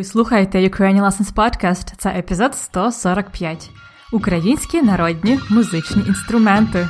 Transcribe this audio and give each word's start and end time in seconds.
Ви 0.00 0.04
слухаєте 0.04 0.58
Ukrainian 0.58 1.04
Lessons 1.04 1.34
Podcast. 1.34 1.92
Це 1.96 2.10
епізод 2.10 2.54
145. 2.54 3.70
Українські 4.12 4.82
народні 4.82 5.38
музичні 5.50 6.02
інструменти. 6.06 6.88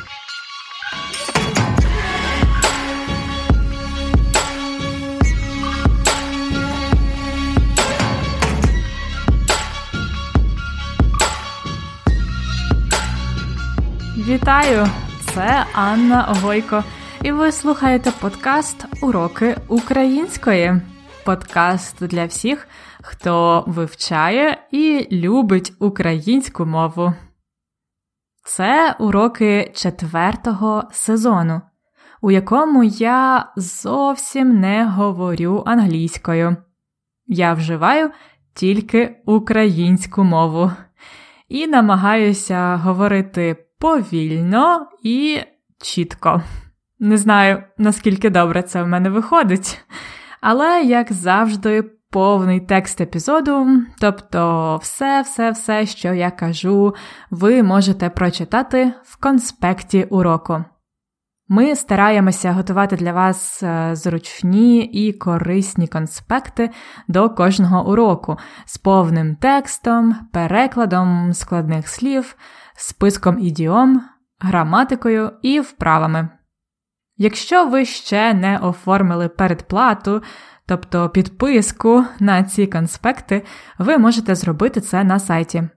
Вітаю! 14.17 14.87
Це 15.35 15.67
Анна 15.73 16.29
Огойко, 16.31 16.85
і 17.23 17.33
ви 17.33 17.53
слухаєте 17.53 18.11
подкаст 18.21 18.87
Уроки 19.03 19.57
української. 19.69 20.81
Подкаст 21.25 22.07
для 22.07 22.27
всіх, 22.27 22.69
хто 23.03 23.65
вивчає 23.67 24.59
і 24.71 25.09
любить 25.13 25.73
українську 25.79 26.67
мову. 26.67 27.15
Це 28.45 28.97
уроки 28.99 29.73
четвертого 29.75 30.85
сезону, 30.93 31.61
у 32.23 32.31
якому 32.31 32.85
я 32.85 33.53
зовсім 33.57 34.61
не 34.61 34.85
говорю 34.87 35.63
англійською. 35.67 36.57
Я 37.27 37.53
вживаю 37.53 38.11
тільки 38.55 39.17
українську 39.27 40.25
мову 40.25 40.73
і 41.49 41.67
намагаюся 41.67 42.77
говорити 42.77 43.67
повільно 43.79 44.87
і 45.03 45.41
чітко. 45.83 46.43
Не 46.99 47.17
знаю, 47.17 47.63
наскільки 47.79 48.31
добре 48.31 48.63
це 48.63 48.83
в 48.83 48.89
мене 48.89 49.11
виходить, 49.11 49.81
але, 50.41 50.83
як 50.83 51.13
завжди, 51.13 51.91
повний 52.11 52.61
текст 52.61 53.01
епізоду, 53.01 53.67
тобто 54.01 54.77
все-все-все, 54.83 55.87
що 55.87 56.15
я 56.15 56.31
кажу, 56.31 56.95
ви 57.31 57.63
можете 57.63 58.11
прочитати 58.11 58.93
в 59.05 59.17
конспекті 59.17 60.05
уроку. 60.05 60.65
Ми 61.49 61.77
стараємося 61.77 62.53
готувати 62.53 62.97
для 62.97 63.13
вас 63.13 63.63
е, 63.63 63.91
зручні 63.93 64.79
і 64.79 65.13
корисні 65.13 65.89
конспекти 65.89 66.71
до 67.09 67.31
кожного 67.31 67.91
уроку 67.91 68.39
з 68.65 68.79
повним 68.79 69.37
текстом, 69.37 70.17
перекладом 70.33 71.35
складних 71.35 71.89
слів, 71.89 72.37
списком 72.77 73.39
ідіом, 73.39 74.03
граматикою 74.41 75.33
і 75.43 75.61
вправами. 75.61 76.29
Якщо 77.17 77.67
ви 77.67 77.85
ще 77.85 78.35
не 78.35 78.59
оформили 78.59 79.29
передплату, 79.29 80.23
тобто 80.71 81.09
підписку 81.09 82.05
на 82.21 82.43
ці 82.43 82.67
конспекти, 82.67 83.43
ви 83.79 83.99
можете 83.99 84.35
зробити 84.35 84.81
це 84.81 85.05
на 85.05 85.19
сайті. 85.19 85.69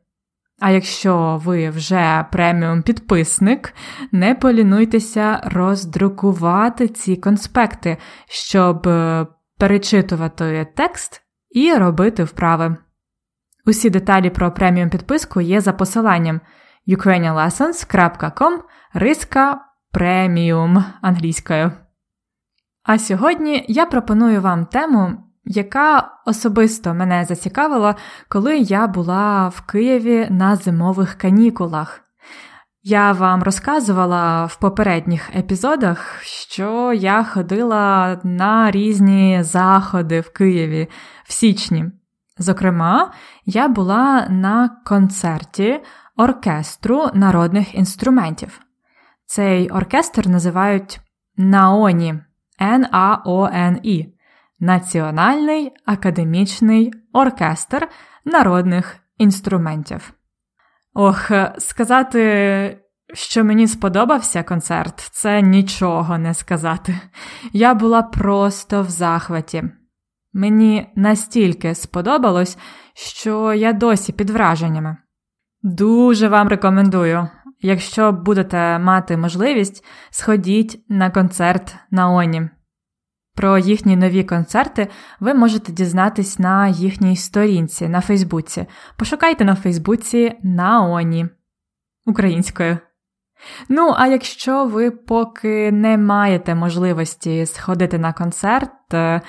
А 0.62 0.72
якщо 0.72 1.42
ви 1.44 1.70
вже 1.70 2.26
преміум 2.32 2.82
підписник, 2.82 3.74
не 4.12 4.36
полінуйтеся 4.36 5.42
роздрукувати 5.44 6.88
ці 6.88 7.16
конспекти, 7.16 7.98
щоб 8.28 8.88
е, 8.88 9.28
перечитувати 9.58 10.68
текст 10.76 11.22
і 11.52 11.74
робити 11.74 12.24
вправи. 12.24 12.78
Усі 13.66 13.90
деталі 13.90 14.30
про 14.30 14.52
преміум 14.52 14.90
підписку 14.90 15.42
є 15.42 15.62
за 15.62 15.74
посиланням 15.74 16.42
ukrainianlessons.com 16.88 18.58
риска 18.94 19.60
преміум 19.92 20.84
англійською. 21.02 21.72
А 22.84 22.98
сьогодні 22.98 23.66
я 23.68 23.86
пропоную 23.86 24.42
вам 24.42 24.66
тему, 24.66 25.14
яка 25.46 26.12
особисто 26.26 26.94
мене 26.94 27.26
зацікавила, 27.26 27.96
коли 28.30 28.58
я 28.58 28.88
була 28.88 29.48
в 29.48 29.62
Києві 29.62 30.28
на 30.30 30.56
зимових 30.56 31.14
канікулах. 31.14 32.02
Я 32.86 33.12
вам 33.12 33.44
розказувала 33.44 34.46
в 34.46 34.56
попередніх 34.56 35.36
епізодах, 35.36 36.22
що 36.24 36.94
я 36.94 37.24
ходила 37.24 38.20
на 38.24 38.72
різні 38.72 39.40
заходи 39.44 40.20
в 40.20 40.34
Києві 40.34 40.88
в 41.24 41.34
січні. 41.34 41.86
Зокрема, 42.38 43.12
я 43.46 43.68
була 43.68 44.28
на 44.30 44.70
концерті 44.86 45.82
оркестру 46.18 47.06
народних 47.14 47.76
інструментів. 47.76 48.60
Цей 49.26 49.70
оркестр 49.70 50.28
називають 50.28 51.00
Наоні 51.38 52.16
Н-А-О-Н-І 52.62 54.14
Національний 54.60 55.72
академічний 55.86 56.94
оркестр 57.14 57.88
народних 58.26 58.96
інструментів. 59.18 60.14
Ох, 60.94 61.32
сказати, 61.58 62.80
що 63.14 63.44
мені 63.44 63.68
сподобався 63.68 64.44
концерт, 64.44 65.00
це 65.00 65.42
нічого 65.42 66.18
не 66.18 66.34
сказати. 66.34 67.00
Я 67.54 67.74
була 67.74 68.02
просто 68.02 68.82
в 68.82 68.90
захваті. 68.90 69.64
Мені 70.34 70.92
настільки 70.96 71.76
сподобалось, 71.76 72.58
що 72.94 73.54
я 73.54 73.74
досі 73.74 74.12
під 74.12 74.30
враженнями. 74.30 74.98
Дуже 75.62 76.28
вам 76.28 76.48
рекомендую. 76.48 77.28
Якщо 77.66 78.12
будете 78.12 78.80
мати 78.80 79.18
можливість, 79.18 79.86
сходіть 80.10 80.86
на 80.90 81.10
концерт 81.10 81.76
на 81.92 82.10
Оні. 82.10 82.50
Про 83.36 83.58
їхні 83.58 83.96
нові 83.96 84.24
концерти 84.24 84.88
ви 85.20 85.34
можете 85.34 85.72
дізнатись 85.72 86.40
на 86.40 86.68
їхній 86.68 87.16
сторінці 87.16 87.88
на 87.88 88.02
Фейсбуці. 88.02 88.66
Пошукайте 88.98 89.46
на 89.46 89.56
Фейсбуці 89.56 90.34
Наоні 90.44 91.28
українською. 92.06 92.78
Ну, 93.70 93.94
а 93.98 94.08
якщо 94.08 94.66
ви 94.66 94.92
поки 94.92 95.72
не 95.72 95.98
маєте 95.98 96.56
можливості 96.56 97.46
сходити 97.46 97.98
на 97.98 98.14
концерт, 98.14 98.94
е, 98.94 99.22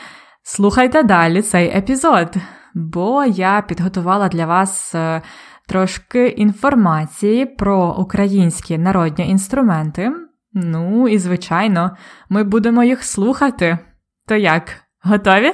слухайте 0.43 1.03
далі 1.03 1.43
цей 1.43 1.78
епізод, 1.78 2.34
бо 2.75 3.25
я 3.25 3.62
підготувала 3.62 4.28
для 4.28 4.47
вас 4.47 4.95
е, 4.95 5.22
трошки 5.69 6.29
інформації 6.29 7.47
про 7.47 7.97
українські 7.99 8.79
народні 8.79 9.29
інструменти. 9.29 10.13
Ну 10.53 11.09
і, 11.09 11.19
звичайно, 11.19 11.97
ми 12.29 12.45
будемо 12.45 12.85
їх 12.85 13.05
слухати. 13.05 13.79
То 14.27 14.35
як, 14.35 14.63
готові? 15.03 15.53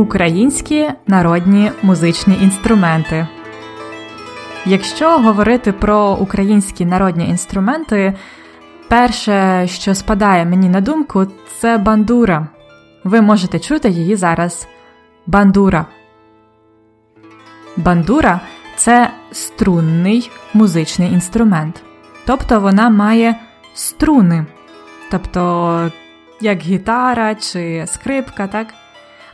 Українські 0.00 0.90
народні 1.06 1.72
музичні 1.82 2.38
інструменти. 2.42 3.26
Якщо 4.66 5.18
говорити 5.18 5.72
про 5.72 6.12
українські 6.20 6.84
народні 6.86 7.28
інструменти, 7.28 8.14
перше, 8.88 9.66
що 9.66 9.94
спадає 9.94 10.44
мені 10.44 10.68
на 10.68 10.80
думку, 10.80 11.26
це 11.58 11.78
бандура. 11.78 12.48
Ви 13.04 13.20
можете 13.20 13.58
чути 13.58 13.88
її 13.88 14.16
зараз. 14.16 14.68
Бандура. 15.26 15.86
Бандура 17.76 18.40
це 18.76 19.10
струнний 19.32 20.30
музичний 20.54 21.12
інструмент. 21.12 21.82
Тобто 22.26 22.60
вона 22.60 22.90
має 22.90 23.34
струни. 23.74 24.46
Тобто, 25.10 25.90
як 26.40 26.58
гітара 26.58 27.34
чи 27.34 27.84
скрипка, 27.86 28.46
так? 28.46 28.66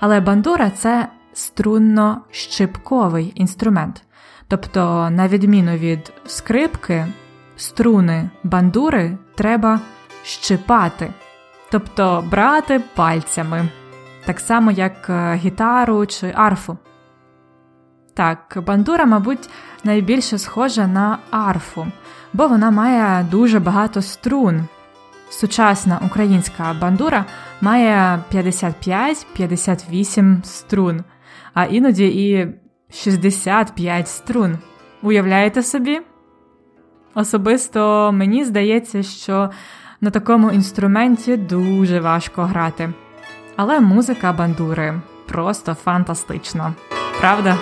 Але 0.07 0.21
бандура 0.21 0.71
це 0.71 1.09
струнно-щипковий 1.35 3.33
інструмент. 3.35 4.03
Тобто, 4.49 5.11
на 5.11 5.29
відміну 5.29 5.73
від 5.73 6.13
скрипки, 6.27 7.07
струни 7.57 8.31
бандури 8.43 9.19
треба 9.35 9.81
щипати, 10.25 11.13
тобто 11.71 12.25
брати 12.31 12.83
пальцями, 12.95 13.69
так 14.25 14.41
само, 14.41 14.71
як 14.71 15.11
е, 15.11 15.35
гітару 15.35 16.07
чи 16.07 16.33
арфу. 16.37 16.79
Так, 18.15 18.59
бандура, 18.67 19.05
мабуть, 19.07 19.51
найбільше 19.85 20.39
схожа 20.39 20.87
на 20.87 21.19
арфу, 21.31 21.87
бо 22.33 22.49
вона 22.49 22.71
має 22.71 23.25
дуже 23.31 23.61
багато 23.61 24.03
струн. 24.03 24.65
Сучасна 25.31 26.01
українська 26.07 26.77
бандура 26.81 27.25
має 27.61 28.21
55-58 28.33 30.45
струн, 30.45 31.05
а 31.55 31.65
іноді 31.65 32.07
і 32.07 32.47
65 32.91 34.09
струн. 34.09 34.59
Уявляєте 35.03 35.63
собі? 35.63 36.01
Особисто 37.15 38.11
мені 38.13 38.45
здається, 38.45 39.03
що 39.03 39.51
на 40.01 40.11
такому 40.11 40.51
інструменті 40.51 41.37
дуже 41.37 42.01
важко 42.01 42.43
грати. 42.43 42.93
Але 43.57 43.81
музика 43.81 44.33
бандури 44.33 45.01
просто 45.27 45.75
фантастична. 45.75 46.75
Правда? 47.21 47.59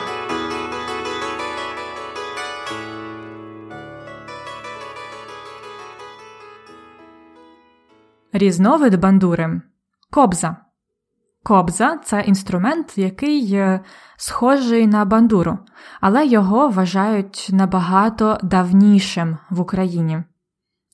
Різновид 8.37 9.01
бандури 9.01 9.61
кобза. 10.11 10.57
Кобза 11.43 11.97
це 12.05 12.21
інструмент, 12.21 12.99
який 12.99 13.61
схожий 14.17 14.87
на 14.87 15.05
бандуру, 15.05 15.59
але 16.01 16.27
його 16.27 16.69
вважають 16.69 17.49
набагато 17.53 18.39
давнішим 18.43 19.39
в 19.51 19.61
Україні. 19.61 20.23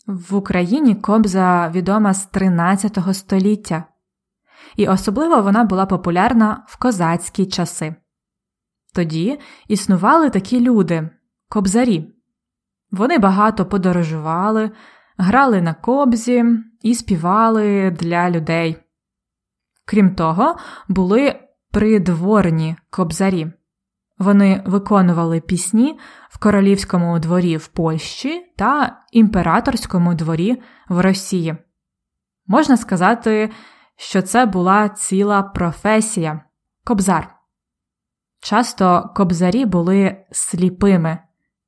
В 0.07 0.35
Україні 0.35 0.95
кобза 0.95 1.69
відома 1.69 2.15
з 2.15 2.27
13 2.27 2.99
століття, 3.13 3.85
і 4.77 4.89
особливо 4.89 5.43
вона 5.43 5.65
була 5.65 5.87
популярна 5.87 6.65
в 6.67 6.79
козацькі 6.79 7.47
часи. 7.47 7.95
Тоді 8.95 9.41
існували 9.69 10.31
такі 10.31 10.61
люди 10.61 11.11
кобзарі. 11.49 12.15
Вони 12.91 13.19
багато 13.19 13.67
подорожували, 13.67 14.71
грали 15.21 15.63
на 15.63 15.75
кобзі 15.75 16.45
і 16.83 16.95
співали 16.95 17.91
для 17.91 18.31
людей. 18.31 18.77
Крім 19.85 20.15
того, 20.15 20.57
були 20.89 21.41
придворні 21.71 22.77
кобзарі. 22.91 23.53
Вони 24.19 24.63
виконували 24.67 25.41
пісні 25.41 25.99
в 26.29 26.39
королівському 26.39 27.19
дворі 27.19 27.57
в 27.57 27.67
Польщі 27.67 28.53
та 28.57 28.99
імператорському 29.13 30.15
дворі 30.15 30.63
в 30.89 31.01
Росії. 31.01 31.57
Можна 32.47 32.77
сказати, 32.77 33.51
що 33.97 34.23
це 34.23 34.47
була 34.47 34.89
ціла 34.89 35.43
професія 35.43 36.41
кобзар. 36.85 37.35
Часто 38.43 39.13
кобзарі 39.17 39.65
були 39.65 40.25
сліпими, 40.33 41.19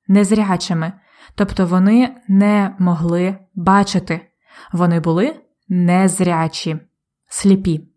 незрячими, 0.08 0.92
тобто 1.34 1.66
вони 1.66 2.16
не 2.28 2.76
могли 2.78 3.38
бачити, 3.54 4.20
вони 4.72 5.00
були 5.00 5.40
незрячі, 5.68 6.78
сліпі. 7.28 7.88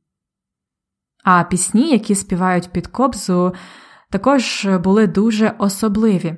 А 1.23 1.43
пісні, 1.43 1.91
які 1.91 2.15
співають 2.15 2.69
під 2.71 2.87
кобзу, 2.87 3.53
також 4.09 4.67
були 4.83 5.07
дуже 5.07 5.55
особливі. 5.57 6.37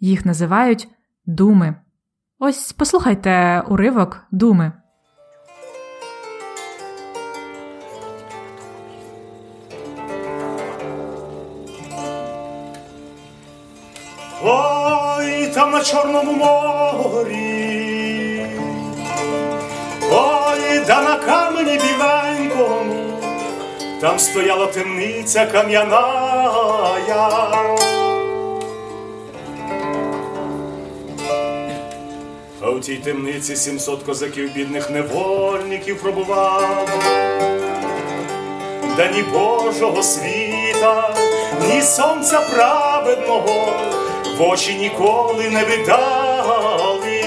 Їх 0.00 0.26
називають 0.26 0.88
думи. 1.26 1.74
Ось 2.38 2.72
послухайте 2.72 3.60
уривок 3.68 4.26
думи. 4.30 4.72
На 15.76 15.84
Чорному 15.84 16.32
морі, 16.32 18.46
ой, 20.10 20.80
да 20.86 21.02
на 21.02 21.16
камені 21.16 21.78
біленькому, 21.78 23.20
там 24.00 24.18
стояла 24.18 24.66
темниця 24.66 25.46
кам'яна. 25.46 26.02
А 32.60 32.70
в 32.70 32.80
тій 32.80 32.96
темниці 32.96 33.56
сімсот 33.56 34.02
козаків 34.02 34.54
бідних 34.54 34.90
невольників 34.90 36.02
пробував. 36.02 36.88
Да 38.96 39.10
ні 39.10 39.22
Божого 39.22 40.02
світа, 40.02 41.14
ні 41.68 41.82
сонця 41.82 42.40
праведного 42.40 43.75
в 44.38 44.42
очі 44.42 44.78
ніколи 44.78 45.50
не 45.50 45.64
видали. 45.64 47.22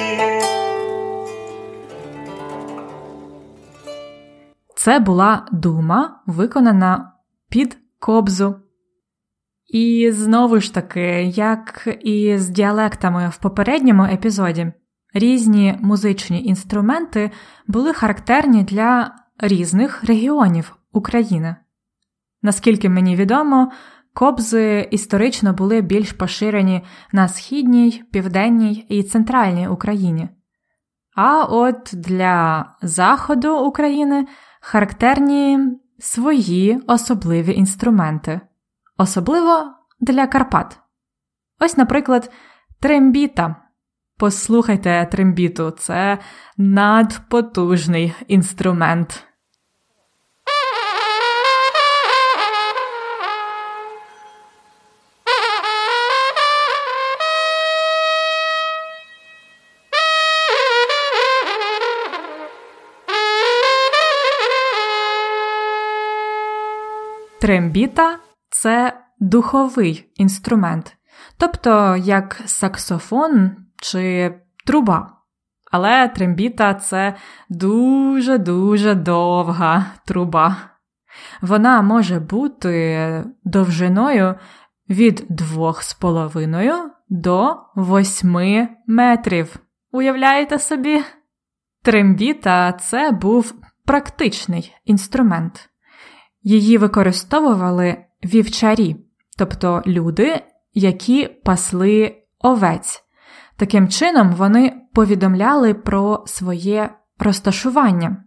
Це 4.75 4.99
була 4.99 5.45
дума, 5.51 6.23
виконана 6.25 7.11
під 7.49 7.77
кобзу. 7.99 8.55
І 9.67 10.11
знову 10.11 10.59
ж 10.59 10.73
таки, 10.73 11.23
як 11.23 11.97
і 12.01 12.37
з 12.37 12.49
діалектами 12.49 13.29
в 13.29 13.37
попередньому 13.37 14.03
епізоді, 14.03 14.71
різні 15.13 15.77
музичні 15.81 16.43
інструменти 16.43 17.31
були 17.67 17.93
характерні 17.93 18.63
для 18.63 19.15
різних 19.37 20.03
регіонів 20.03 20.77
України. 20.91 21.55
Наскільки 22.41 22.89
мені 22.89 23.15
відомо, 23.15 23.71
кобзи 24.19 24.87
історично 24.91 25.53
були 25.53 25.81
більш 25.81 26.11
поширені 26.11 26.83
на 27.11 27.27
східній, 27.27 28.03
південній 28.11 28.85
і 28.89 29.03
центральній 29.03 29.67
Україні. 29.67 30.29
А 31.15 31.43
от 31.43 31.89
для 31.93 32.65
заходу 32.81 33.57
України 33.57 34.27
характерні 34.61 35.59
свої 35.99 36.81
особливі 36.87 37.53
інструменти, 37.53 38.41
особливо 38.97 39.73
для 39.99 40.27
Карпат. 40.27 40.79
Ось, 41.59 41.77
наприклад, 41.77 42.31
трембіта. 42.79 43.55
Послухайте 44.17 45.07
трембіту, 45.11 45.71
це 45.71 46.17
надпотужний 46.57 48.13
інструмент. 48.27 49.28
Трембіта 67.41 68.19
це 68.49 68.99
духовий 69.19 70.11
інструмент, 70.15 70.97
тобто 71.37 71.95
як 71.95 72.41
саксофон 72.45 73.51
чи 73.81 74.35
труба. 74.65 75.15
Але 75.71 76.07
трембіта 76.07 76.73
це 76.73 77.15
дуже-дуже 77.49 78.95
довга 78.95 79.85
труба. 80.05 80.57
Вона 81.41 81.81
може 81.81 82.19
бути 82.19 83.23
довжиною 83.43 84.35
від 84.89 85.25
2,5 85.29 86.83
до 87.09 87.55
8 87.75 88.67
метрів. 88.87 89.55
Уявляєте 89.91 90.59
собі? 90.59 91.03
Трембіта 91.83 92.73
це 92.73 93.11
був 93.11 93.53
практичний 93.85 94.75
інструмент. 94.85 95.68
Її 96.43 96.77
використовували 96.77 97.97
вівчарі, 98.25 98.95
тобто 99.37 99.83
люди, 99.87 100.41
які 100.73 101.27
пасли 101.27 102.15
овець. 102.39 103.03
Таким 103.57 103.87
чином 103.87 104.31
вони 104.31 104.81
повідомляли 104.93 105.73
про 105.73 106.23
своє 106.25 106.89
розташування. 107.19 108.23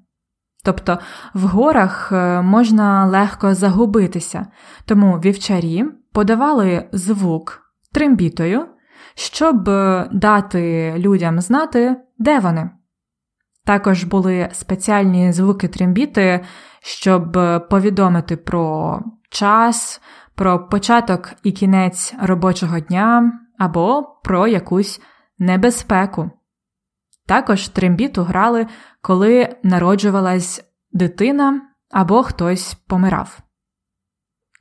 Тобто 0.64 0.99
в 1.35 1.42
горах 1.42 2.12
е, 2.12 2.42
можна 2.42 3.07
легко 3.07 3.54
загубитися, 3.54 4.47
тому 4.85 5.19
вівчарі 5.19 5.85
подавали 6.12 6.88
звук 6.92 7.61
трембітою, 7.92 8.66
щоб 9.14 9.69
е, 9.69 10.09
дати 10.12 10.95
людям 10.99 11.40
знати, 11.40 11.97
де 12.19 12.38
вони. 12.38 12.71
Також 13.64 14.04
були 14.04 14.49
спеціальні 14.52 15.33
звуки 15.33 15.69
трембіти, 15.69 16.45
щоб 16.81 17.37
е, 17.37 17.59
повідомити 17.59 18.37
про 18.37 18.99
час, 19.31 20.00
про 20.35 20.69
початок 20.69 21.33
і 21.42 21.52
кінець 21.52 22.14
робочого 22.23 22.81
дня 22.81 23.33
або 23.59 24.02
про 24.25 24.47
якусь 24.47 25.00
небезпеку. 25.38 26.31
Також 27.26 27.69
трембіту 27.69 28.23
грали, 28.23 28.66
коли 29.00 29.57
народжувалась 29.62 30.64
дитина 30.92 31.61
або 31.90 32.23
хтось 32.23 32.75
помирав. 32.75 33.38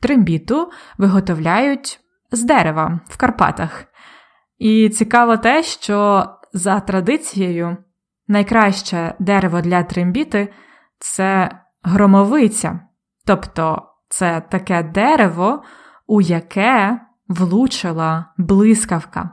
Трембіту 0.02 0.72
виготовляють 0.98 2.00
з 2.32 2.44
дерева 2.44 3.00
в 3.10 3.18
Карпатах. 3.18 3.86
І 4.58 4.90
цікаво 4.90 5.38
те, 5.38 5.64
що 5.64 6.26
за 6.54 6.80
традицією 6.80 7.78
найкраще 8.32 9.16
дерево 9.20 9.62
для 9.62 9.84
трембіти 9.84 10.54
це 11.00 11.52
громовиця, 11.84 12.80
тобто 13.26 13.82
це 14.10 14.42
таке 14.50 14.84
дерево, 14.84 15.64
у 16.08 16.22
яке 16.22 17.02
влучила 17.28 18.26
блискавка. 18.38 19.30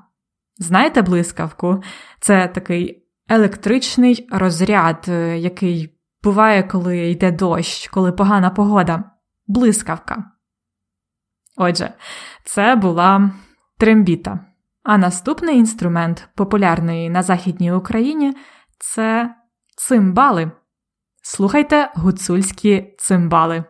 Знаєте 0.57 1.03
блискавку? 1.03 1.83
Це 2.21 2.49
такий 2.49 3.07
електричний 3.29 4.29
розряд, 4.33 5.05
е, 5.09 5.39
який 5.39 5.99
буває, 6.23 6.63
коли 6.63 7.11
йде 7.11 7.33
дощ, 7.33 7.89
коли 7.89 8.13
погана 8.13 8.51
погода. 8.51 9.05
Блискавка. 9.47 10.25
Отже, 11.57 11.93
це 12.45 12.77
була 12.77 13.31
трембіта. 13.79 14.41
А 14.83 14.99
наступний 14.99 15.59
інструмент, 15.59 16.29
популярний 16.35 17.11
на 17.11 17.23
Західній 17.23 17.73
Україні, 17.73 18.35
це 18.79 19.35
цимбали. 19.77 20.51
Слухайте 21.23 21.91
гуцульські 21.95 22.95
цимбали. 22.99 23.65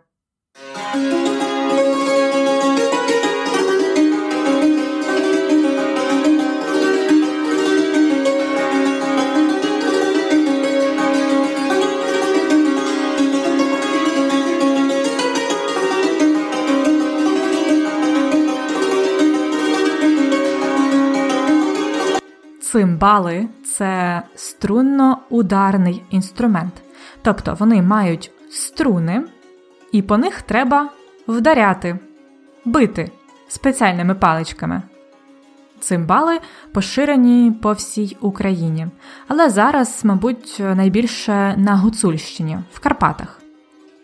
Цимбали 22.73 23.49
це 23.77 24.23
струнно-ударний 24.59 26.03
інструмент, 26.11 26.83
тобто 27.23 27.57
вони 27.59 27.83
мають 27.83 28.31
струни, 28.51 29.25
і 29.93 30.03
по 30.03 30.19
них 30.19 30.43
треба 30.43 30.89
вдаряти, 31.27 31.99
бити 32.65 33.11
спеціальними 33.49 34.15
паличками. 34.15 34.83
Цимбали 35.81 36.41
поширені 36.73 37.53
по 37.63 37.73
всій 37.73 38.17
Україні, 38.21 38.89
але 39.29 39.51
зараз, 39.51 40.01
мабуть, 40.05 40.57
найбільше 40.61 41.55
на 41.57 41.77
Гуцульщині, 41.77 42.59
в 42.73 42.81
Карпатах. 42.81 43.41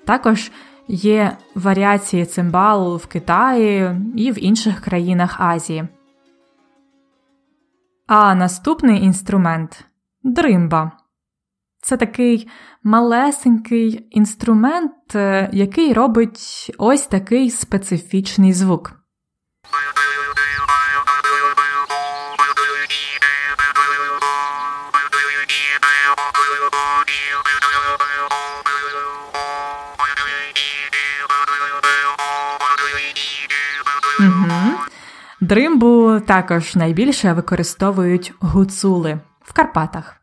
Також 0.05 0.51
є 0.89 1.37
варіації 1.55 2.27
цимбал 2.27 2.97
в 2.97 3.07
Китаї 3.07 3.91
і 4.17 4.33
в 4.33 4.45
інших 4.45 4.81
країнах 4.81 5.41
Азії. 5.41 5.89
А 8.07 8.35
наступний 8.35 9.03
інструмент 9.05 9.85
дримба. 10.25 10.93
Це 11.81 11.97
такий 11.97 12.49
малесенький 12.83 14.09
інструмент, 14.11 15.15
е, 15.15 15.51
який 15.53 15.93
робить 15.93 16.73
ось 16.79 17.07
такий 17.07 17.51
специфічний 17.51 18.53
звук. 18.53 18.93
Угу. 34.21 34.51
Дримбу 35.41 36.21
також 36.27 36.77
найбільше 36.77 37.33
використовують 37.33 38.33
гуцули 38.41 39.21
в 39.45 39.53
Карпатах. 39.53 40.17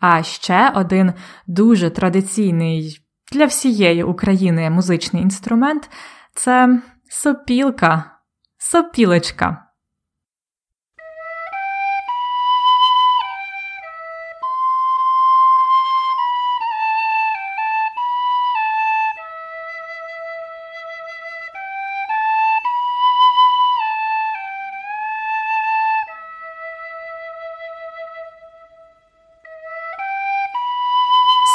А 0.00 0.22
ще 0.22 0.70
один 0.74 1.12
дуже 1.46 1.90
традиційний 1.90 3.00
для 3.32 3.44
всієї 3.44 4.02
України 4.02 4.70
музичний 4.70 5.22
інструмент 5.22 5.90
це 6.34 6.82
сопілка, 7.10 8.10
сопілочка. 8.58 9.63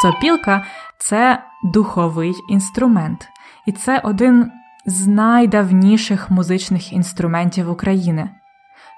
Сопілка 0.02 0.66
це 0.98 1.44
духовий 1.64 2.34
інструмент, 2.50 3.30
і 3.66 3.72
це 3.72 4.02
один 4.04 4.52
з 4.86 5.08
найдавніших 5.08 6.32
музичних 6.32 6.94
інструментів 6.94 7.72
України. 7.72 8.30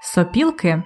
Сопілки 0.02 0.82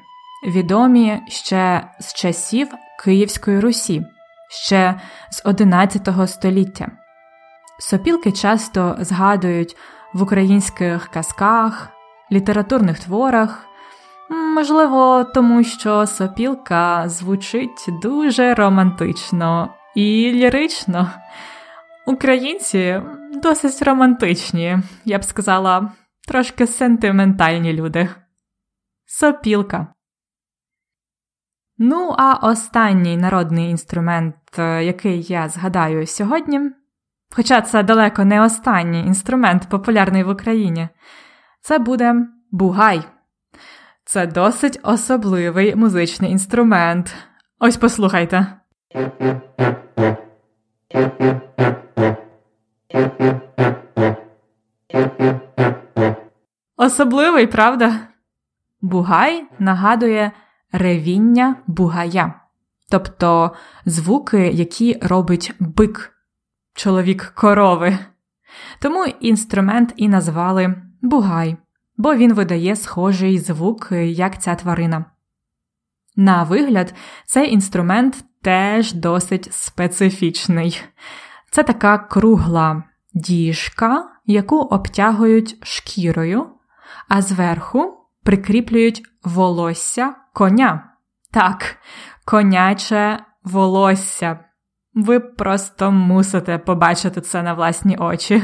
відомі 0.46 1.22
ще 1.28 1.90
з 2.00 2.14
часів 2.14 2.68
Київської 3.04 3.60
Русі, 3.60 4.02
ще 4.50 5.00
з 5.30 5.44
XI 5.44 6.26
століття. 6.26 6.88
Сопілки 7.78 8.32
часто 8.32 8.96
згадують 9.00 9.76
в 10.12 10.22
українських 10.22 11.08
казках, 11.08 11.88
літературних 12.32 12.98
творах. 12.98 13.66
Можливо, 14.30 15.24
тому 15.34 15.64
що 15.64 16.06
сопілка 16.06 17.08
звучить 17.08 17.86
дуже 18.02 18.54
романтично 18.54 19.74
і 19.96 20.32
лірично. 20.32 21.10
Українці 22.06 23.02
досить 23.42 23.82
романтичні, 23.82 24.78
я 25.04 25.18
б 25.18 25.24
сказала, 25.24 25.92
трошки 26.28 26.66
сентиментальні 26.66 27.72
люди. 27.72 28.08
Сопілка. 29.06 29.86
Ну, 31.78 32.14
а 32.18 32.34
останній 32.34 33.16
народний 33.16 33.70
інструмент, 33.70 34.36
е, 34.58 34.84
який 34.84 35.22
я 35.22 35.48
згадаю 35.48 36.06
сьогодні, 36.06 36.60
хоча 37.30 37.60
це 37.60 37.82
далеко 37.82 38.24
не 38.24 38.42
останній 38.42 39.00
інструмент, 39.00 39.68
популярний 39.68 40.24
в 40.24 40.28
Україні, 40.28 40.88
це 41.60 41.78
буде 41.78 42.14
бугай. 42.50 43.02
Це 44.04 44.26
досить 44.26 44.80
особливий 44.82 45.76
музичний 45.76 46.30
інструмент. 46.30 47.14
Ось 47.58 47.76
послухайте. 47.76 48.56
Особливий, 56.76 57.46
правда? 57.46 58.00
Бугай 58.80 59.44
нагадує 59.58 60.32
ревіння 60.72 61.56
бугая, 61.66 62.40
тобто 62.90 63.54
звуки, 63.86 64.38
які 64.38 64.98
робить 65.02 65.54
бик, 65.58 66.12
чоловік 66.74 67.32
корови. 67.36 67.98
Тому 68.80 69.04
інструмент 69.20 69.92
і 69.96 70.08
назвали 70.08 70.74
бугай, 71.02 71.56
бо 71.96 72.14
він 72.14 72.34
видає 72.34 72.76
схожий 72.76 73.38
звук, 73.38 73.88
як 73.92 74.42
ця 74.42 74.54
тварина. 74.54 75.04
На 76.16 76.42
вигляд, 76.42 76.94
цей 77.24 77.52
інструмент 77.52 78.24
теж 78.46 78.92
досить 78.92 79.52
специфічний. 79.52 80.82
Це 81.50 81.62
така 81.62 81.98
кругла 81.98 82.82
діжка, 83.14 84.08
яку 84.26 84.60
обтягують 84.60 85.56
шкірою, 85.62 86.46
а 87.08 87.22
зверху 87.22 87.94
прикріплюють 88.24 89.02
волосся 89.24 90.14
коня. 90.32 90.92
Так, 91.32 91.76
коняче 92.24 93.18
волосся. 93.44 94.38
Ви 94.94 95.20
просто 95.20 95.92
мусите 95.92 96.58
побачити 96.58 97.20
це 97.20 97.42
на 97.42 97.54
власні 97.54 97.96
очі. 97.96 98.42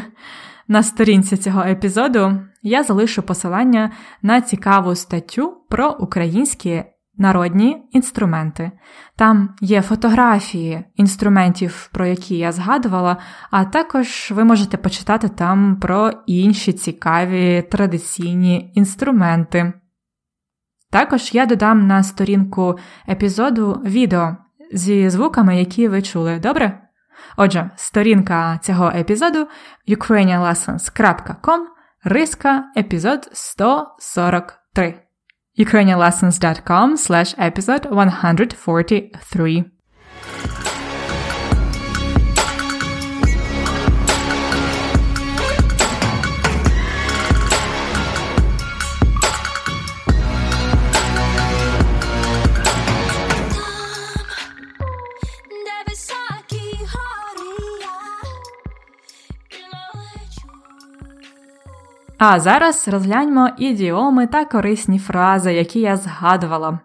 На 0.69 0.83
сторінці 0.83 1.37
цього 1.37 1.63
епізоду 1.63 2.41
я 2.63 2.83
залишу 2.83 3.23
посилання 3.23 3.91
на 4.23 4.41
цікаву 4.41 4.95
статтю 4.95 5.65
про 5.69 5.91
українські 5.91 6.85
народні 7.23 7.89
інструменти. 7.93 8.71
Там 9.17 9.55
є 9.61 9.83
фотографії 9.83 10.85
інструментів, 10.97 11.89
про 11.93 12.07
які 12.07 12.37
я 12.37 12.53
згадувала, 12.53 13.17
а 13.51 13.65
також 13.65 14.31
ви 14.35 14.45
можете 14.45 14.77
почитати 14.77 15.29
там 15.29 15.77
про 15.77 16.13
інші 16.27 16.73
цікаві 16.73 17.63
традиційні 17.71 18.73
інструменти. 18.75 19.73
Також 20.91 21.35
я 21.35 21.47
додам 21.47 21.87
на 21.87 22.03
сторінку 22.03 22.79
епізоду 23.09 23.83
відео 23.85 24.37
зі 24.73 25.11
звуками, 25.11 25.59
які 25.59 25.89
ви 25.89 26.03
чули, 26.03 26.39
добре? 26.39 26.79
Отже, 27.37 27.71
сторінка 27.77 28.59
цього 28.63 28.89
епізоду 28.89 29.47
ukrainianlessons.com, 29.89 31.61
риска 32.05 32.65
епізод 32.77 33.31
143 33.33 35.12
ukrainianlessons.com 35.59 36.97
slash 36.97 37.35
episode 37.39 37.87
143. 37.87 39.82
А 62.25 62.41
зараз 62.41 62.89
розгляньмо 62.89 63.49
ідіоми 63.59 64.27
та 64.27 64.45
корисні 64.45 64.99
фрази, 64.99 65.53
які 65.53 65.81
я 65.81 65.97
згадувала. 65.97 66.79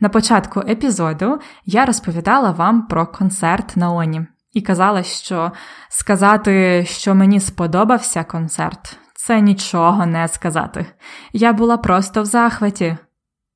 На 0.00 0.08
початку 0.08 0.60
епізоду 0.60 1.40
я 1.64 1.84
розповідала 1.84 2.50
вам 2.50 2.86
про 2.86 3.06
концерт 3.06 3.76
на 3.76 3.92
Оні 3.92 4.26
і 4.52 4.62
казала, 4.62 5.02
що 5.02 5.52
сказати, 5.88 6.84
що 6.88 7.14
мені 7.14 7.40
сподобався 7.40 8.24
концерт, 8.24 8.98
це 9.14 9.40
нічого 9.40 10.06
не 10.06 10.28
сказати. 10.28 10.86
Я 11.32 11.52
була 11.52 11.76
просто 11.76 12.22
в 12.22 12.26
захваті. 12.26 12.96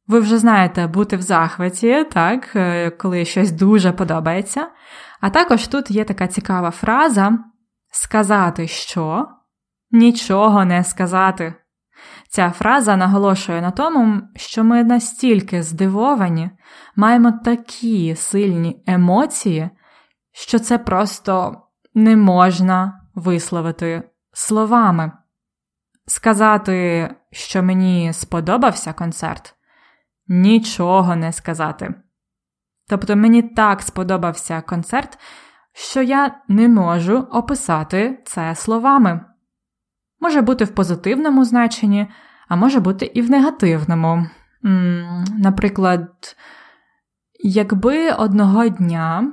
Ви 0.06 0.20
вже 0.20 0.38
знаєте 0.38 0.87
бути 0.87 1.16
в 1.16 1.23
захваті, 1.23 2.06
так, 2.12 2.56
е, 2.56 2.90
коли 2.90 3.25
щось 3.25 3.52
дуже 3.52 3.92
подобається. 3.92 4.68
А 5.20 5.30
також 5.30 5.66
тут 5.66 5.90
є 5.90 6.04
така 6.04 6.26
цікава 6.26 6.70
фраза 6.70 7.38
сказати 7.90 8.66
що, 8.66 9.26
нічого 9.90 10.64
не 10.64 10.85
сказати. 10.85 11.55
Ця 12.28 12.50
фраза 12.50 12.97
наголошує 12.97 13.61
на 13.61 13.71
тому, 13.71 14.23
що 14.37 14.64
ми 14.64 14.85
настільки 14.85 15.62
здивовані, 15.62 16.50
маємо 16.97 17.33
такі 17.33 18.16
сильні 18.16 18.83
емоції, 18.87 19.71
що 20.33 20.59
це 20.59 20.78
просто 20.78 21.62
не 21.95 22.16
можна 22.16 23.00
висловити 23.14 24.02
словами. 24.33 25.12
Сказати, 26.07 27.09
що 27.33 27.62
мені 27.62 28.12
сподобався 28.12 28.93
концерт, 28.93 29.55
нічого 30.28 31.16
не 31.16 31.33
сказати. 31.33 31.95
Тобто 32.88 33.16
мені 33.16 33.43
так 33.43 33.83
сподобався 33.83 34.61
концерт, 34.61 35.19
що 35.73 36.02
я 36.02 36.40
не 36.49 36.69
можу 36.69 37.19
описати 37.19 38.23
це 38.25 38.55
словами. 38.55 39.21
Може 40.20 40.40
бути 40.40 40.64
в 40.64 40.75
позитивному 40.75 41.44
значенні, 41.44 42.06
а 42.49 42.56
може 42.56 42.80
бути 42.80 43.06
і 43.14 43.23
в 43.23 43.30
негативному. 43.30 44.26
Наприклад, 45.38 46.37
якби 47.44 48.11
одного 48.11 48.68
дня 48.68 49.32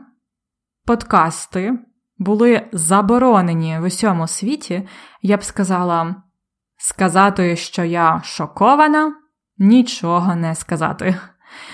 подкасти 0.86 1.80
були 2.18 2.68
заборонені 2.72 3.80
в 3.80 3.84
усьому 3.84 4.28
світі, 4.28 4.88
я 5.22 5.38
б 5.38 5.44
сказала 5.44 6.16
сказати, 6.78 7.56
що 7.56 7.84
я 7.84 8.22
шокована, 8.24 9.16
нічого 9.58 10.36
не 10.36 10.56
сказати. 10.56 11.16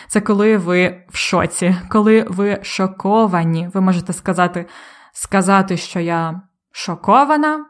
Це 0.08 0.22
коли 0.22 0.58
ви 0.58 1.06
в 1.10 1.18
шоці, 1.18 1.76
коли 1.90 2.26
ви 2.30 2.60
шоковані, 2.62 3.70
ви 3.74 3.82
можете 3.82 4.14
сказати, 4.14 4.66
сказати, 5.14 5.78
що 5.78 6.00
я 6.00 6.42
шокована, 6.72 7.66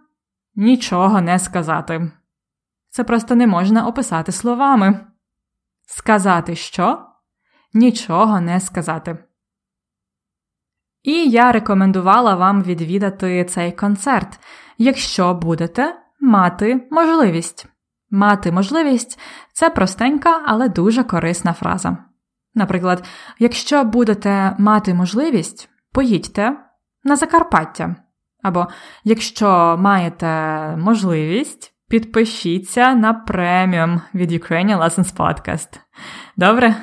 нічого 0.59 1.21
не 1.21 1.39
сказати. 1.39 2.11
Це 2.89 3.03
просто 3.03 3.35
не 3.35 3.47
можна 3.47 3.87
описати 3.87 4.31
словами. 4.31 4.99
Сказати 5.87 6.55
що? 6.55 7.05
Нічого 7.73 8.41
не 8.41 8.59
сказати. 8.59 9.17
І 11.03 11.29
я 11.29 11.51
рекомендувала 11.51 12.35
вам 12.35 12.63
відвідати 12.63 13.45
цей 13.45 13.71
концерт, 13.71 14.39
якщо 14.77 15.33
будете 15.33 15.95
мати 16.19 16.87
можливість. 16.91 17.67
Мати 18.09 18.51
можливість 18.51 19.19
це 19.53 19.69
простенька, 19.69 20.43
але 20.45 20.69
дуже 20.69 21.03
корисна 21.03 21.53
фраза. 21.53 21.97
Наприклад, 22.53 23.03
якщо 23.39 23.83
будете 23.83 24.55
мати 24.59 24.93
можливість, 24.93 25.69
поїдьте 25.91 26.57
на 27.03 27.15
Закарпаття. 27.15 27.95
Або 28.43 28.67
якщо 29.03 29.77
маєте 29.79 30.27
можливість, 30.77 31.73
підпишіться 31.89 32.95
на 32.95 33.13
преміум 33.13 34.01
від 34.13 34.31
Ukrainian 34.31 34.83
Lessons 34.83 35.15
Podcast. 35.15 35.79
Добре? 36.37 36.75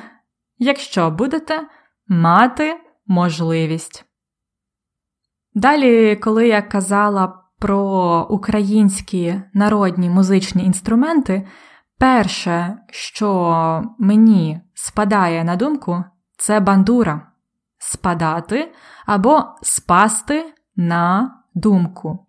Якщо 0.57 1.11
будете 1.11 1.67
мати 2.07 2.77
можливість. 3.07 4.05
Далі, 5.53 6.15
коли 6.15 6.47
я 6.47 6.61
казала 6.61 7.43
про 7.59 8.27
українські 8.29 9.41
народні 9.53 10.09
музичні 10.09 10.63
інструменти, 10.65 11.47
перше, 11.99 12.77
що 12.89 13.83
мені 13.99 14.61
спадає 14.73 15.43
на 15.43 15.55
думку, 15.55 16.03
це 16.37 16.59
бандура. 16.59 17.31
Спадати 17.79 18.73
або 19.05 19.43
спасти 19.61 20.53
на 20.75 21.36
думку. 21.59 22.27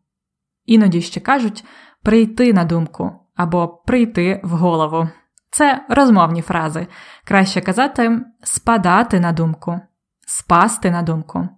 Іноді 0.65 1.03
ще 1.03 1.21
кажуть 1.21 1.65
прийти 2.03 2.53
на 2.53 2.65
думку 2.65 3.13
або 3.37 3.69
прийти 3.69 4.41
в 4.45 4.51
голову. 4.51 5.09
Це 5.51 5.87
розмовні 5.89 6.43
фрази. 6.43 6.87
Краще 7.25 7.61
казати 7.61 8.21
спадати 8.43 9.21
на 9.21 9.33
думку, 9.33 9.81
спасти 10.27 10.91
на 10.91 11.03
думку. 11.03 11.49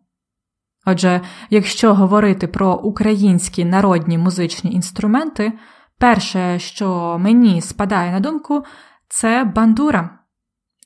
Отже, 0.86 1.20
якщо 1.50 1.94
говорити 1.94 2.46
про 2.46 2.74
українські 2.76 3.64
народні 3.64 4.18
музичні 4.18 4.72
інструменти, 4.72 5.52
перше, 5.98 6.58
що 6.58 7.16
мені 7.20 7.60
спадає 7.60 8.12
на 8.12 8.20
думку, 8.20 8.64
це 9.08 9.44
бандура. 9.44 10.18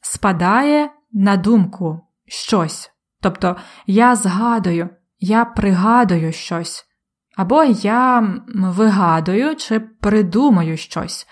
Спадає 0.03 0.90
на 1.12 1.37
думку 1.37 2.01
щось. 2.27 2.90
Тобто 3.20 3.57
я 3.87 4.16
згадую, 4.16 4.88
я 5.24 5.44
пригадую 5.44 6.32
щось, 6.32 6.84
або 7.37 7.64
я 7.64 8.28
вигадую 8.54 9.56
чи 9.56 9.80
придумаю 9.80 10.76
щось. 10.76 11.26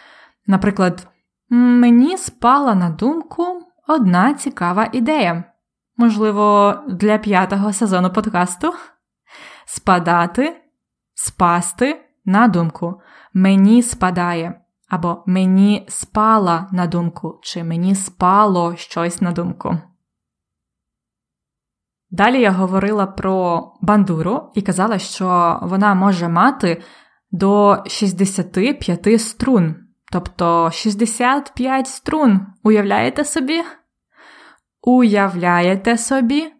Наприклад, 0.46 1.08
мені 1.50 2.16
спала 2.16 2.74
на 2.74 2.90
думку 2.90 3.44
одна 3.88 4.34
цікава 4.34 4.88
ідея. 4.92 5.44
Можливо, 5.96 6.74
для 6.88 7.18
п'ятого 7.18 7.72
сезону 7.72 8.10
подкасту 8.10 8.74
спадати, 9.66 10.62
спасти 11.14 12.00
на 12.24 12.48
думку. 12.48 13.00
Мені 13.34 13.82
спадає, 13.82 14.60
або 14.88 15.22
мені 15.26 15.86
спала 15.88 16.68
на 16.72 16.86
думку, 16.86 17.40
чи 17.42 17.64
мені 17.64 17.94
спало 17.94 18.76
щось 18.76 19.20
на 19.20 19.32
думку. 19.32 19.78
Далі 22.12 22.40
я 22.40 22.50
говорила 22.50 23.06
про 23.06 23.62
бандуру 23.80 24.52
і 24.54 24.62
казала, 24.62 24.98
що 24.98 25.58
вона 25.62 25.94
може 25.94 26.28
мати 26.28 26.82
до 27.30 27.84
65 27.86 29.20
струн, 29.20 29.76
тобто 30.12 30.70
65 30.72 31.86
струн. 31.86 32.46
Уявляєте 32.62 33.24
собі? 33.24 33.62
Уявляєте 34.82 35.98
собі? 35.98 36.52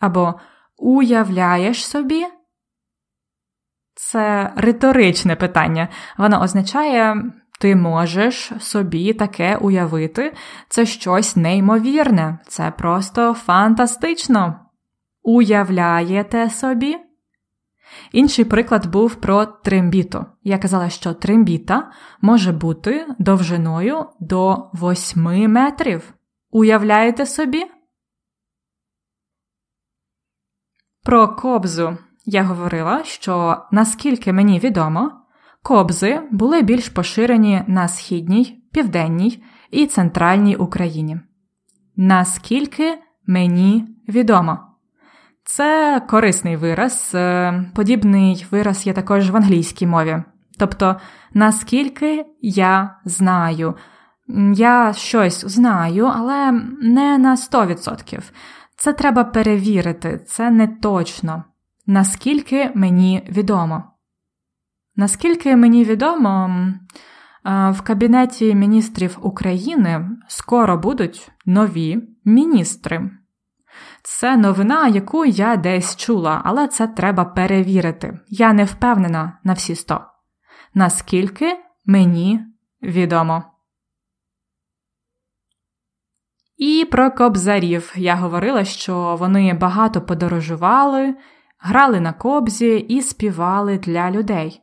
Або 0.00 0.34
уявляєш 0.76 1.86
собі? 1.86 2.26
Це 3.94 4.52
риторичне 4.56 5.36
питання. 5.36 5.88
Воно 6.18 6.42
означає, 6.42 7.32
ти 7.60 7.76
можеш 7.76 8.52
собі 8.60 9.14
таке 9.14 9.56
уявити, 9.56 10.34
це 10.68 10.86
щось 10.86 11.36
неймовірне, 11.36 12.38
це 12.48 12.70
просто 12.70 13.34
фантастично. 13.34 14.63
Уявляєте 15.24 16.50
собі? 16.50 16.96
Інший 18.12 18.44
приклад 18.44 18.86
був 18.86 19.14
про 19.14 19.46
трембіту. 19.46 20.26
Я 20.42 20.58
казала, 20.58 20.90
що 20.90 21.14
трембіта 21.14 21.92
може 22.20 22.52
бути 22.52 23.06
довжиною 23.18 24.06
до 24.20 24.70
8 24.74 25.52
метрів. 25.52 26.14
Уявляєте 26.50 27.26
собі? 27.26 27.64
Про 31.02 31.28
кобзу 31.28 31.98
я 32.24 32.42
говорила, 32.42 33.04
що 33.04 33.62
наскільки 33.72 34.32
мені 34.32 34.58
відомо, 34.58 35.12
кобзи 35.62 36.22
були 36.30 36.62
більш 36.62 36.88
поширені 36.88 37.62
на 37.66 37.88
східній, 37.88 38.64
південній 38.72 39.44
і 39.70 39.86
центральній 39.86 40.56
Україні. 40.56 41.20
Наскільки 41.96 42.98
мені 43.26 43.88
відомо. 44.08 44.73
Це 45.44 46.00
корисний 46.08 46.56
вираз. 46.56 47.12
Е, 47.14 47.64
подібний 47.74 48.46
вираз 48.50 48.86
є 48.86 48.92
також 48.92 49.30
в 49.30 49.36
англійській 49.36 49.86
мові. 49.86 50.22
Тобто, 50.58 50.96
наскільки 51.34 52.26
я 52.40 53.00
знаю, 53.04 53.74
я 54.54 54.92
щось 54.92 55.44
знаю, 55.44 56.06
але 56.14 56.52
не 56.82 57.18
на 57.18 57.36
100%. 57.36 58.22
Це 58.76 58.92
треба 58.92 59.24
перевірити, 59.24 60.24
це 60.26 60.50
не 60.50 60.66
точно. 60.66 61.44
Наскільки 61.86 62.70
мені 62.74 63.28
відомо. 63.28 63.84
Наскільки 64.96 65.56
мені 65.56 65.84
відомо, 65.84 66.50
е, 67.46 67.70
в 67.70 67.80
Кабінеті 67.80 68.54
міністрів 68.54 69.18
України 69.22 70.10
скоро 70.28 70.78
будуть 70.78 71.30
нові 71.46 72.02
міністри. 72.24 73.10
Це 74.06 74.36
новина, 74.36 74.88
яку 74.88 75.24
я 75.24 75.56
десь 75.56 75.96
чула, 75.96 76.42
але 76.44 76.68
це 76.68 76.86
треба 76.86 77.24
перевірити. 77.24 78.20
Я 78.28 78.52
не 78.52 78.64
впевнена 78.64 79.38
на 79.44 79.52
всі 79.52 79.74
сто. 79.74 80.00
Наскільки 80.74 81.58
мені 81.84 82.40
відомо. 82.82 83.44
І 86.56 86.88
про 86.90 87.10
кобзарів 87.10 87.92
я 87.96 88.14
говорила, 88.14 88.64
що 88.64 89.16
вони 89.20 89.54
багато 89.54 90.00
подорожували, 90.00 91.14
грали 91.58 92.00
на 92.00 92.12
кобзі 92.12 92.76
і 92.76 93.02
співали 93.02 93.78
для 93.78 94.10
людей. 94.10 94.60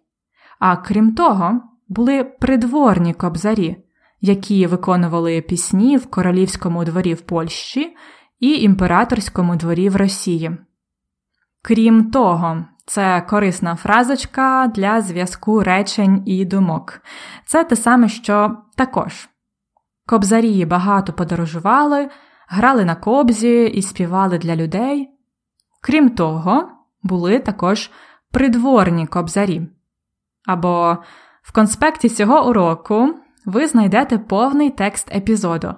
А 0.59 0.77
крім 0.77 1.15
того, 1.15 1.61
були 1.87 2.23
придворні 2.23 3.13
кобзарі, 3.13 3.77
які 4.21 4.67
виконували 4.67 5.41
пісні 5.41 5.97
в 5.97 6.07
королівському 6.09 6.85
дворі 6.85 7.13
в 7.13 7.21
Польщі 7.21 7.95
і 8.41 8.61
імператорському 8.61 9.55
дворі 9.55 9.89
в 9.89 9.95
Росії. 9.95 10.51
Крім 11.61 12.11
того, 12.11 12.65
це 12.85 13.21
корисна 13.21 13.75
фразочка 13.75 14.71
для 14.75 15.01
зв'язку 15.01 15.63
речень 15.63 16.23
і 16.25 16.45
думок. 16.45 17.01
Це 17.45 17.63
те 17.63 17.75
саме, 17.75 18.09
що 18.09 18.57
також. 18.75 19.29
Кобзарі 20.07 20.65
багато 20.65 21.13
подорожували, 21.13 22.09
грали 22.47 22.85
на 22.85 22.95
кобзі 22.95 23.65
і 23.65 23.81
співали 23.81 24.37
для 24.37 24.55
людей. 24.55 25.09
Крім 25.81 26.09
того, 26.09 26.69
були 27.03 27.39
також 27.39 27.91
придворні 28.31 29.07
кобзарі. 29.07 29.67
Або 30.45 30.97
в 31.41 31.53
конспекті 31.53 32.09
цього 32.09 32.49
уроку 32.49 33.15
ви 33.45 33.67
знайдете 33.67 34.17
повний 34.17 34.69
текст 34.69 35.15
епізоду. 35.15 35.73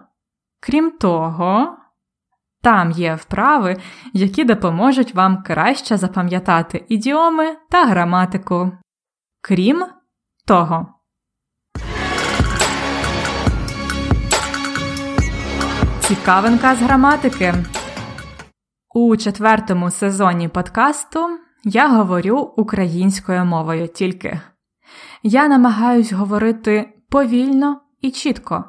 Крім 0.60 0.92
того, 0.92 1.78
там 2.64 2.92
є 2.92 3.16
вправи, 3.16 3.78
які 4.14 4.44
допоможуть 4.44 5.16
вам 5.16 5.44
краще 5.44 5.98
запам'ятати 5.98 6.86
ідіоми 6.90 7.56
та 7.70 7.86
граматику. 7.86 8.72
Крім 9.42 9.86
того. 10.46 10.88
Цікавинка 16.00 16.76
з 16.76 16.82
граматики. 16.82 17.54
У 18.96 19.18
четвертому 19.18 19.92
сезоні 19.92 20.48
подкасту 20.48 21.40
я 21.64 21.88
говорю 21.88 22.38
українською 22.38 23.46
мовою 23.46 23.88
тільки. 23.88 24.42
Я 25.24 25.48
намагаюсь 25.48 26.14
говорити 26.14 26.94
повільно 27.10 27.82
і 28.02 28.12
чітко. 28.12 28.66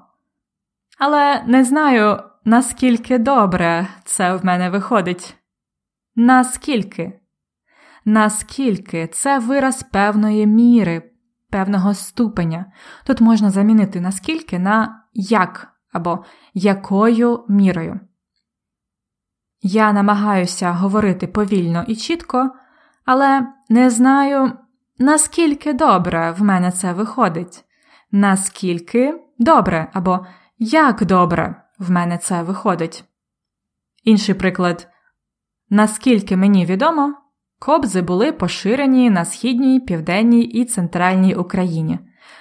Але 0.99 1.43
не 1.47 1.65
знаю, 1.65 2.19
наскільки 2.45 3.19
добре 3.19 3.89
це 4.05 4.37
в 4.37 4.45
мене 4.45 4.71
виходить. 4.71 5.37
Наскільки? 6.17 7.21
Наскільки 8.05 9.07
це 9.07 9.39
вираз 9.39 9.83
певної 9.83 10.47
міри, 10.47 11.03
певного 11.51 11.95
ступеня. 11.95 12.67
Тут 13.07 13.21
можна 13.21 13.51
замінити 13.51 14.01
наскільки 14.01 14.59
на 14.59 15.05
як 15.13 15.69
або 15.93 16.25
якою 16.55 17.45
мірою. 17.49 18.01
Я 19.63 19.93
намагаюся 19.93 20.73
говорити 20.73 21.27
повільно 21.27 21.85
і 21.89 21.97
чітко, 21.97 22.51
але 23.05 23.47
не 23.69 23.91
знаю, 23.91 24.53
наскільки 24.99 25.73
добре 25.73 26.35
в 26.39 26.43
мене 26.43 26.73
це 26.73 26.93
виходить, 26.93 27.65
наскільки 28.13 29.21
добре 29.39 29.89
або 29.93 30.27
як 30.59 31.05
добре 31.05 31.64
в 31.79 31.91
мене 31.91 32.19
це 32.19 32.43
виходить. 32.43 33.05
Інший 34.05 34.35
приклад, 34.35 34.89
наскільки 35.71 36.37
мені 36.37 36.67
відомо, 36.67 37.15
кобзи 37.59 38.03
були 38.03 38.33
поширені 38.33 39.11
на 39.11 39.25
східній, 39.25 39.81
південній 39.81 40.45
і 40.45 40.65
центральній 40.65 41.35
Україні. 41.35 41.99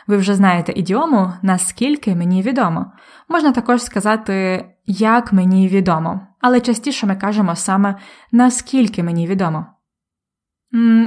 Ви 0.08 0.18
вже 0.18 0.36
знаєте 0.36 0.74
ідіому, 0.76 1.34
наскільки 1.42 2.16
мені 2.16 2.42
відомо. 2.42 2.92
Можна 3.30 3.52
також 3.52 3.82
сказати, 3.82 4.66
як 4.86 5.34
мені 5.34 5.68
відомо, 5.68 6.28
але 6.40 6.62
частіше 6.62 7.06
ми 7.06 7.16
кажемо 7.16 7.56
саме 7.56 7.96
наскільки 8.32 9.04
мені 9.04 9.28
відомо. 9.28 9.66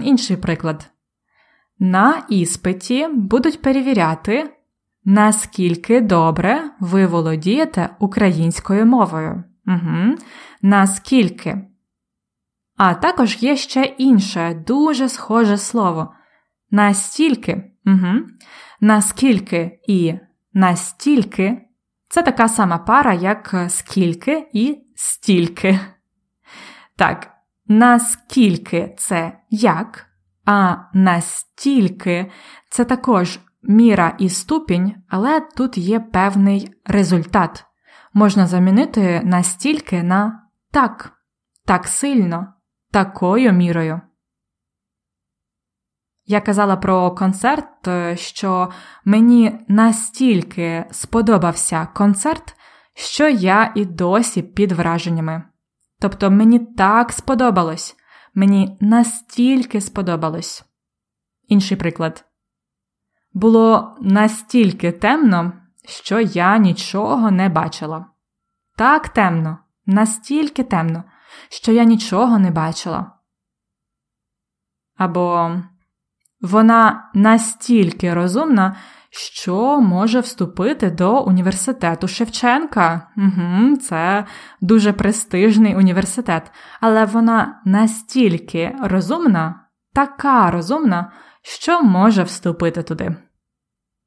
Інший 0.03 0.37
приклад. 0.37 0.91
На 1.79 2.23
іспиті 2.29 3.09
будуть 3.13 3.63
перевіряти, 3.63 4.56
наскільки 5.07 6.01
добре 6.01 6.71
ви 6.81 7.07
володієте 7.07 7.97
українською 7.99 8.87
мовою. 8.87 9.45
Угу. 9.67 10.17
Наскільки. 10.63 11.67
А 12.77 12.95
також 12.95 13.43
є 13.43 13.57
ще 13.57 13.83
інше, 13.85 14.63
дуже 14.67 15.09
схоже 15.09 15.59
слово. 15.59 16.15
Настільки. 16.71 17.73
Угу. 17.87 18.27
Наскільки 18.81 19.81
і 19.89 20.15
настільки 20.53 21.63
це 22.09 22.23
така 22.23 22.49
сама 22.49 22.79
пара, 22.79 23.13
як 23.13 23.55
скільки 23.69 24.49
і 24.53 24.79
стільки. 24.95 25.81
Так, 26.97 27.31
наскільки 27.67 28.95
це 28.99 29.39
як, 29.51 30.07
а 30.45 30.77
настільки 30.95 32.31
це 32.71 32.85
також 32.85 33.39
міра 33.69 34.17
і 34.19 34.29
ступінь, 34.29 34.95
але 35.09 35.41
тут 35.41 35.79
є 35.79 36.01
певний 36.01 36.75
результат. 36.85 37.65
Можна 38.13 38.47
замінити 38.47 39.21
настільки 39.25 40.03
на 40.03 40.43
так, 40.71 41.13
так 41.65 41.87
сильно, 41.87 42.55
такою 42.93 43.53
мірою. 43.53 44.01
Я 46.27 46.41
казала 46.41 46.77
про 46.77 47.11
концерт, 47.11 47.89
е, 47.89 48.17
що 48.17 48.71
мені 49.05 49.65
настільки 49.69 50.85
сподобався 50.91 51.89
концерт, 51.95 52.57
що 52.95 53.29
я 53.29 53.73
і 53.75 53.85
досі 53.85 54.43
під 54.43 54.73
враженнями. 54.73 55.43
Тобто 56.01 56.31
мені 56.31 56.59
так 56.59 57.13
сподобалось, 57.13 57.97
мені 58.35 58.79
настільки 58.81 59.81
сподобалось. 59.81 60.65
Інший 61.49 61.77
приклад. 61.77 62.25
Було 63.37 63.97
настільки 64.01 64.93
темно, 64.93 65.53
що 65.89 66.21
я 66.21 66.59
нічого 66.59 67.31
не 67.31 67.49
бачила. 67.49 68.07
Так 68.77 69.09
темно, 69.09 69.59
настільки 69.87 70.63
темно, 70.63 71.05
що 71.49 71.73
я 71.73 71.85
нічого 71.85 72.39
не 72.39 72.51
бачила. 72.51 73.13
Або 74.97 75.57
вона 76.41 77.11
настільки 77.15 78.15
розумна, 78.15 78.77
що 79.11 79.81
може 79.81 80.21
вступити 80.21 80.91
до 80.91 81.23
університету 81.23 82.09
Шевченка. 82.09 83.09
Угу, 83.17 83.77
Це 83.77 84.25
дуже 84.61 84.93
престижний 84.93 85.77
університет. 85.77 86.53
Але 86.81 87.05
вона 87.05 87.63
настільки 87.65 88.77
розумна, 88.83 89.69
така 89.95 90.51
розумна, 90.51 91.13
що 91.43 91.83
може 91.83 92.23
вступити 92.23 92.83
туди. 92.83 93.17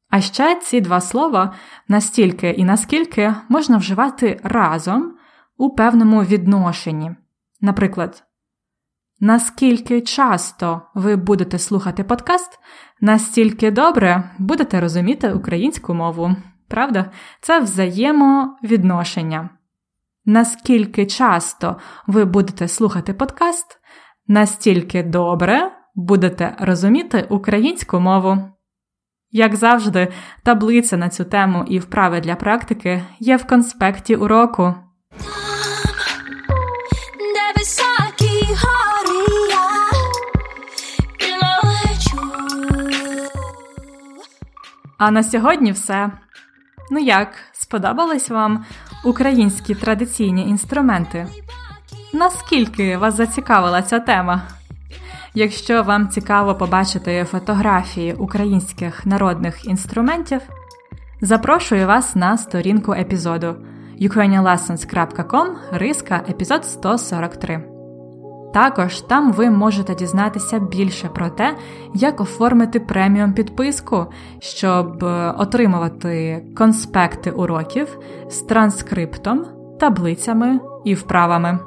А 0.10 0.22
ще 0.22 0.56
ці 0.56 0.82
два 0.82 1.02
слова 1.02 1.54
настільки 1.88 2.50
і 2.50 2.64
наскільки 2.64 3.36
можна 3.50 3.78
вживати 3.78 4.40
разом 4.44 5.14
у 5.58 5.70
певному 5.70 6.24
відношенні. 6.24 7.16
Наприклад, 7.62 8.24
наскільки 9.20 10.02
часто 10.02 10.82
ви 10.96 11.16
будете 11.16 11.60
слухати 11.60 12.04
подкаст, 12.04 12.60
настільки 13.02 13.72
добре 13.72 14.32
будете 14.40 14.80
розуміти 14.82 15.34
українську 15.34 15.94
мову. 15.94 16.36
Правда? 16.68 17.12
Це 17.42 17.60
взаємовідношення. 17.60 19.50
Наскільки 20.26 21.06
часто 21.06 21.78
ви 22.08 22.26
будете 22.26 22.68
слухати 22.68 23.14
подкаст, 23.14 23.78
настільки 24.28 25.04
добре 25.04 25.72
будете 25.96 26.56
розуміти 26.60 27.28
українську 27.30 28.00
мову. 28.00 28.38
Як 29.32 29.56
завжди, 29.56 30.08
таблиця 30.44 30.98
на 30.98 31.10
цю 31.10 31.26
тему 31.26 31.66
і 31.68 31.80
вправи 31.80 32.22
для 32.22 32.36
практики 32.36 33.04
є 33.20 33.38
в 33.38 33.48
конспекті 33.48 34.16
уроку. 34.16 34.76
А 44.98 45.12
на 45.12 45.24
сьогодні 45.24 45.72
все. 45.72 46.12
Ну 46.92 47.00
як, 47.00 47.36
сподобались 47.52 48.30
вам 48.30 48.66
українські 49.06 49.76
традиційні 49.76 50.50
інструменти? 50.50 51.28
Наскільки 52.14 52.98
вас 52.98 53.16
зацікавила 53.16 53.82
ця 53.82 54.00
тема? 54.00 54.42
Якщо 55.34 55.84
вам 55.84 56.10
цікаво 56.10 56.56
побачити 56.56 57.24
фотографії 57.24 58.14
українських 58.14 59.06
народних 59.06 59.66
інструментів, 59.66 60.42
запрошую 61.22 61.88
вас 61.88 62.16
на 62.16 62.38
сторінку 62.38 62.94
епізоду 62.94 63.56
ukrainianlessons.com 64.02 65.48
риска 65.72 66.22
епізод 66.30 66.66
143. 66.66 67.64
Також 68.54 69.02
там 69.02 69.32
ви 69.32 69.50
можете 69.50 69.96
дізнатися 69.96 70.60
більше 70.60 71.08
про 71.08 71.30
те, 71.30 71.56
як 71.94 72.22
оформити 72.22 72.80
преміум 72.80 73.34
підписку, 73.34 74.06
щоб 74.40 75.04
е, 75.04 75.34
отримувати 75.38 76.44
конспекти 76.58 77.32
уроків 77.32 78.00
з 78.30 78.38
транскриптом, 78.42 79.46
таблицями 79.80 80.60
і 80.86 80.94
вправами. 80.94 81.60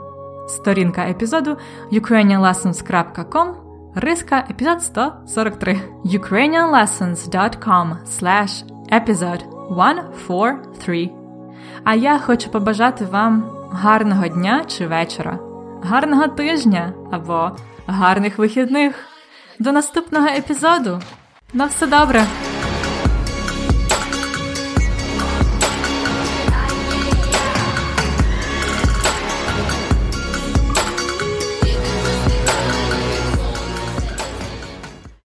Сторінка 0.48 1.02
епізоду 1.02 1.56
ukrainianlessons.com 1.92 3.54
Риска 3.94 4.44
епізод 4.50 4.82
143 4.82 5.80
ukrainianlessons.com 6.04 7.96
slash 8.06 8.64
episode 8.92 9.42
143 10.24 11.10
А 11.84 11.94
я 11.94 12.18
хочу 12.18 12.50
побажати 12.50 13.04
вам 13.04 13.50
гарного 13.72 14.28
дня 14.28 14.64
чи 14.68 14.86
вечора 14.86 15.38
гарного 15.82 16.28
тижня 16.28 16.92
або 17.10 17.50
гарних 17.86 18.38
вихідних. 18.38 18.94
До 19.58 19.72
наступного 19.72 20.26
епізоду. 20.26 21.00
На 21.52 21.66
все 21.66 21.86
добре! 21.86 22.24